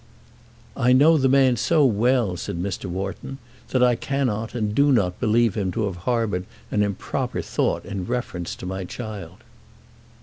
"I 0.75 0.93
know 0.93 1.15
the 1.15 1.29
man 1.29 1.57
so 1.57 1.85
well," 1.85 2.35
said 2.35 2.57
Mr. 2.59 2.85
Wharton, 2.85 3.37
"that 3.69 3.83
I 3.83 3.95
cannot 3.95 4.55
and 4.55 4.73
do 4.73 4.91
not 4.91 5.19
believe 5.19 5.53
him 5.53 5.71
to 5.73 5.85
have 5.85 5.97
harboured 6.09 6.47
an 6.71 6.81
improper 6.81 7.43
thought 7.43 7.85
in 7.85 8.07
reference 8.07 8.55
to 8.55 8.65
my 8.65 8.83
child." 8.83 9.43